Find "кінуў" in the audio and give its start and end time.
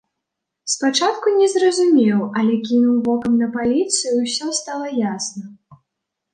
2.69-2.97